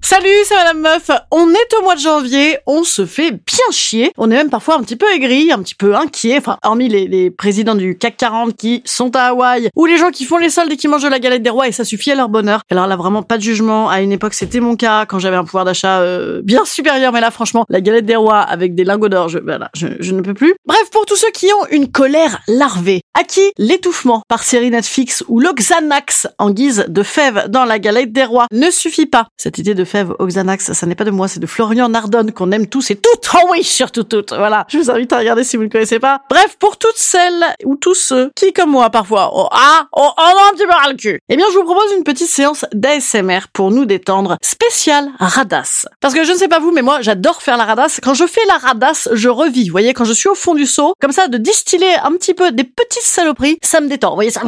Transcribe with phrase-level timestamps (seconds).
[0.00, 1.10] Salut, c'est Madame Meuf.
[1.30, 4.12] On est au mois de janvier, on se fait bien chier.
[4.16, 6.38] On est même parfois un petit peu aigri, un petit peu inquiet.
[6.38, 10.24] Enfin, hormis les, présidents du CAC 40 qui sont à Hawaï, ou les gens qui
[10.24, 12.14] font les soldes et qui mangent de la galette des rois et ça suffit à
[12.14, 12.62] leur bonheur.
[12.70, 13.90] Alors là, vraiment pas de jugement.
[13.90, 17.12] À une époque, c'était mon cas quand j'avais un pouvoir d'achat euh, bien supérieur.
[17.12, 20.20] Mais là, franchement, la galette des rois avec des lingots d'or, je, voilà, je ne
[20.22, 20.54] peux plus.
[20.64, 25.24] Bref, pour tous ceux qui ont une colère larvée, à qui l'étouffement par série Netflix
[25.28, 29.26] ou l'Oxanax en guise de fève dans la galette des rois ne suffit pas.
[29.36, 32.52] Cette idée de fève Oxanax, ça n'est pas de moi, c'est de Florian Nardone qu'on
[32.52, 33.28] aime tous et toutes.
[33.34, 34.32] Oh oui, surtout toutes.
[34.32, 34.66] Voilà.
[34.68, 36.20] Je vous invite à regarder si vous ne connaissez pas.
[36.30, 40.22] Bref, pour toutes celles ou tous ceux qui, comme moi, parfois, oh, ah, oh, oh,
[40.34, 41.20] non, un petit peu ras le cul.
[41.28, 45.86] Eh bien, je vous propose une petite séance d'ASMR pour nous détendre, spéciale radasse.
[46.00, 48.00] Parce que je ne sais pas vous, mais moi, j'adore faire la radasse.
[48.02, 49.68] Quand je fais la radasse, je revis.
[49.68, 52.34] Vous voyez, quand je suis au fond du seau, comme ça, de distiller un petit
[52.34, 52.64] peu des
[52.98, 54.10] petites saloperies, ça me détend.
[54.10, 54.42] Vous voyez, ça,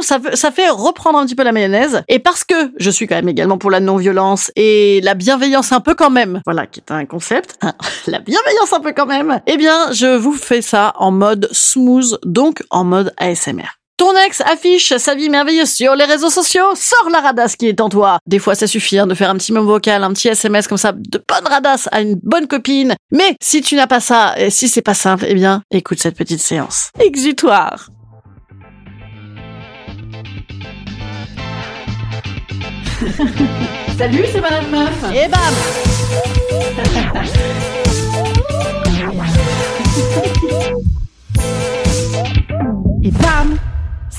[0.00, 2.02] ça, ça fait reprendre un petit peu la mayonnaise.
[2.08, 5.80] Et parce que je suis quand même également pour la non-violence et la bienveillance un
[5.80, 7.74] peu quand même, voilà, qui est un concept, hein,
[8.06, 12.18] la bienveillance un peu quand même, eh bien, je vous fais ça en mode smooth,
[12.24, 13.79] donc en mode ASMR.
[14.00, 17.82] Ton ex affiche sa vie merveilleuse sur les réseaux sociaux, sors la radasse qui est
[17.82, 18.18] en toi.
[18.26, 20.78] Des fois, ça suffit hein, de faire un petit mot vocal, un petit SMS comme
[20.78, 22.94] ça, de bonne radasse à une bonne copine.
[23.12, 26.16] Mais si tu n'as pas ça, et si c'est pas simple, eh bien, écoute cette
[26.16, 26.92] petite séance.
[26.98, 27.90] Exutoire.
[33.98, 35.04] Salut, c'est Madame Meuf.
[35.14, 35.54] Et bam
[43.02, 43.58] Et bam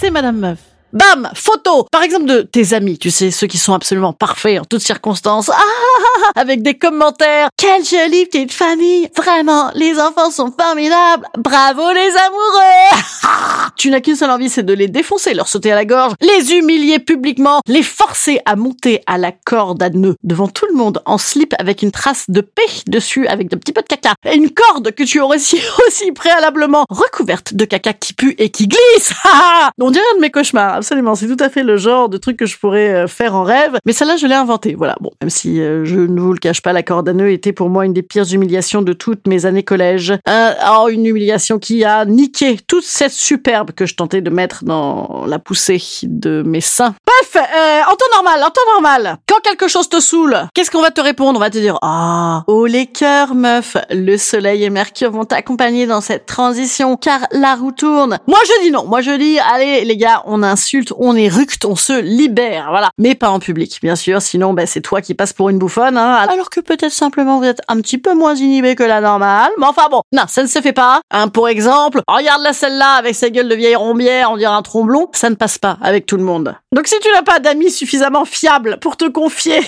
[0.01, 0.70] C'est Madame Meuf.
[0.93, 1.87] Bam Photo.
[1.91, 5.49] Par exemple de tes amis, tu sais, ceux qui sont absolument parfaits en toutes circonstances.
[5.49, 7.49] Ah, ah, ah, avec des commentaires.
[7.57, 9.09] Quelle jolie petite famille.
[9.15, 11.27] Vraiment, les enfants sont formidables.
[11.37, 13.71] Bravo les amoureux.
[13.77, 16.53] Tu n'as qu'une seule envie, c'est de les défoncer, leur sauter à la gorge, les
[16.53, 21.01] humilier publiquement, les forcer à monter à la corde à nœuds devant tout le monde
[21.05, 24.13] en slip avec une trace de paix dessus avec de petits peu de caca.
[24.29, 28.49] Et une corde que tu aurais aussi, aussi préalablement recouverte de caca qui pue et
[28.49, 29.13] qui glisse.
[29.79, 31.13] On dirait un de mes cauchemars absolument.
[31.13, 33.77] C'est tout à fait le genre de truc que je pourrais euh, faire en rêve.
[33.85, 34.73] Mais celle-là, je l'ai inventé.
[34.75, 34.95] Voilà.
[34.99, 37.53] Bon, même si euh, je ne vous le cache pas, la corde à nœud était
[37.53, 40.13] pour moi une des pires humiliations de toutes mes années collège.
[40.27, 44.65] Euh, oh, une humiliation qui a niqué toute cette superbe que je tentais de mettre
[44.65, 46.95] dans la poussée de mes seins.
[47.11, 50.81] Bref, euh, en temps normal, en temps normal, quand quelque chose te saoule, qu'est-ce qu'on
[50.81, 51.37] va te répondre?
[51.37, 55.87] On va te dire ah, oh les cœurs, meuf, le soleil et Mercure vont t'accompagner
[55.87, 58.19] dans cette transition car la roue tourne.
[58.27, 58.85] Moi je dis non.
[58.85, 62.91] Moi je dis allez les gars, on insulte on est ructe, on se libère, voilà.
[62.97, 65.97] Mais pas en public, bien sûr, sinon ben, c'est toi qui passes pour une bouffonne,
[65.97, 69.51] hein, alors que peut-être simplement vous êtes un petit peu moins inhibé que la normale.
[69.57, 71.01] Mais enfin bon, non, ça ne se fait pas.
[71.11, 74.61] Hein, pour exemple, regarde la celle-là avec sa gueule de vieille rombière, on dirait un
[74.61, 76.55] tromblon, ça ne passe pas avec tout le monde.
[76.73, 79.61] Donc si tu n'as pas d'amis suffisamment fiables pour te confier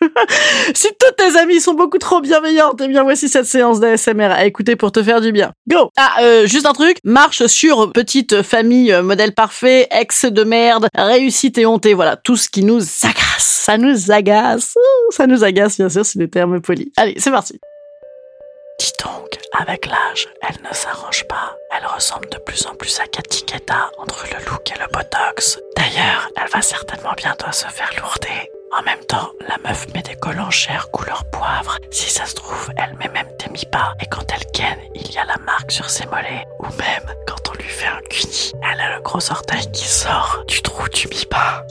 [0.74, 4.46] si toutes tes amies sont beaucoup trop bienveillantes, eh bien voici cette séance d'ASMR à
[4.46, 5.52] écouter pour te faire du bien.
[5.68, 10.44] Go Ah, euh, juste un truc, marche sur petite famille, euh, modèle parfait, ex de
[10.44, 14.74] merde, réussite et honte, voilà, tout ce qui nous agace, ça nous agace,
[15.10, 16.88] ça nous agace bien sûr, c'est des termes polis.
[16.96, 17.58] Allez, c'est parti
[18.78, 21.56] Dis donc, avec l'âge, elle ne s'arrange pas.
[21.76, 25.58] Elle ressemble de plus en plus à Cathy Keta entre le look et le botox.
[26.00, 28.50] Elle va certainement bientôt se faire lourder.
[28.70, 31.76] En même temps, la meuf met des collants chers couleur poivre.
[31.90, 33.94] Si ça se trouve, elle met même des mi-pas.
[34.00, 36.44] Et quand elle ken, il y a la marque sur ses mollets.
[36.60, 40.44] Ou même, quand on lui fait un cuni, elle a le gros orteil qui sort
[40.46, 41.64] du trou du mi-pas.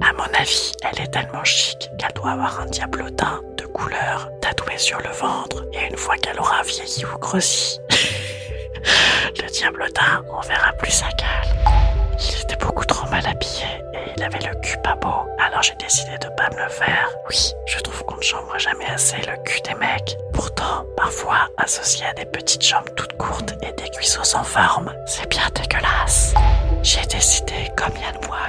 [0.00, 4.78] À mon avis, elle est tellement chic qu'elle doit avoir un diablotin de couleur tatoué
[4.78, 5.66] sur le ventre.
[5.72, 7.78] Et une fois qu'elle aura vieilli ou grossi,
[9.42, 11.85] le diablotin, on verra plus sa gueule.
[12.18, 15.14] Il était beaucoup trop mal habillé et il avait le cul pas beau.
[15.38, 17.08] Alors j'ai décidé de pas me le faire.
[17.28, 20.16] Oui, je trouve qu'on ne chambre jamais assez le cul des mecs.
[20.32, 25.28] Pourtant, parfois, associé à des petites jambes toutes courtes et des cuisseaux sans forme, c'est
[25.28, 26.34] bien dégueulasse.
[26.82, 28.05] J'ai décidé, comme Yann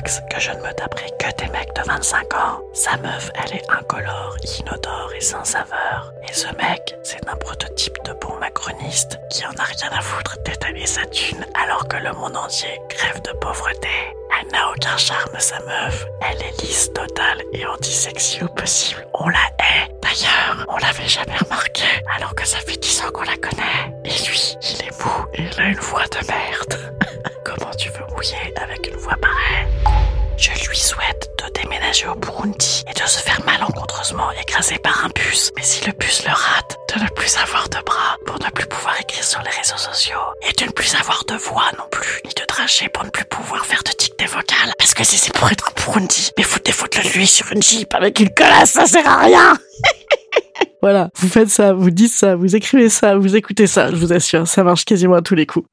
[0.07, 2.61] Que je ne me taperai que des mecs de 25 ans.
[2.71, 6.13] Sa meuf, elle est incolore, inodore et sans saveur.
[6.29, 10.37] Et ce mec, c'est un prototype de bon macroniste qui en a rien à foutre
[10.45, 13.89] d'étaler sa thune alors que le monde entier crève de pauvreté.
[14.39, 16.05] Elle n'a aucun charme, sa meuf.
[16.21, 19.05] Elle est lisse totale et antisexy au possible.
[19.13, 19.91] On la hait.
[20.01, 21.83] D'ailleurs, on l'avait jamais remarqué
[22.15, 22.33] alors
[34.75, 35.51] par un bus.
[35.55, 38.65] Mais si le bus le rate, de ne plus avoir de bras pour ne plus
[38.67, 42.21] pouvoir écrire sur les réseaux sociaux et de ne plus avoir de voix non plus,
[42.25, 44.73] ni de trajet pour ne plus pouvoir faire de dictées vocales.
[44.77, 46.71] Parce que si c'est pour être un Burundi, mais foutez
[47.03, 49.57] le lui sur une jeep avec une colasse, ça sert à rien
[50.81, 54.13] Voilà, vous faites ça, vous dites ça, vous écrivez ça, vous écoutez ça, je vous
[54.13, 55.67] assure, ça marche quasiment à tous les coups.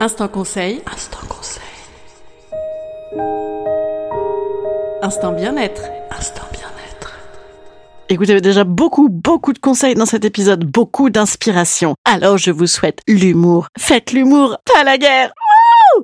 [0.00, 0.82] Instant conseil.
[0.92, 1.62] Instant conseil.
[5.02, 5.82] Instant bien-être.
[8.08, 11.96] Écoutez, déjà beaucoup, beaucoup de conseils dans cet épisode, beaucoup d'inspiration.
[12.04, 13.66] Alors je vous souhaite l'humour.
[13.76, 15.32] Faites l'humour, pas la guerre.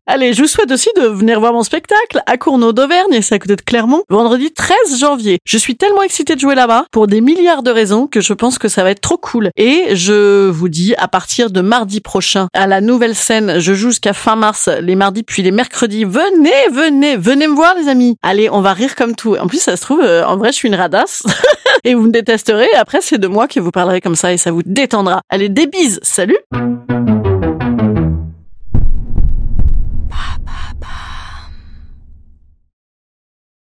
[0.07, 3.39] Allez, je vous souhaite aussi de venir voir mon spectacle à Cournot d'Auvergne, c'est à
[3.39, 5.39] côté de Clermont, vendredi 13 janvier.
[5.45, 8.59] Je suis tellement excitée de jouer là-bas pour des milliards de raisons que je pense
[8.59, 9.51] que ça va être trop cool.
[9.57, 13.91] Et je vous dis, à partir de mardi prochain, à la nouvelle scène, je joue
[13.91, 16.05] jusqu'à fin mars, les mardis puis les mercredis.
[16.05, 18.17] Venez, venez, venez me voir les amis.
[18.23, 19.37] Allez, on va rire comme tout.
[19.37, 21.23] En plus, ça se trouve, euh, en vrai, je suis une radasse.
[21.85, 22.69] et vous me détesterez.
[22.77, 25.23] Après, c'est de moi que vous parlerez comme ça et ça vous détendra.
[25.29, 26.01] Allez, des bises.
[26.03, 26.39] Salut!